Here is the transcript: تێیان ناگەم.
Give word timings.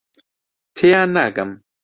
تێیان 0.75 1.09
ناگەم. 1.15 1.49